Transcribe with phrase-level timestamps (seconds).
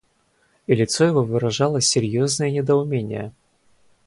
[0.65, 3.33] И лицо его выражало серьезное недоумение.